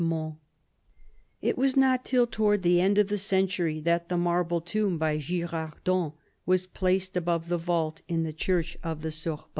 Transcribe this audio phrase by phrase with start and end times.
[1.43, 5.17] It was not till towards the end of the century that the marble tomb by
[5.19, 9.45] Girardon was placed above the vault in the Church of the Sorbonne.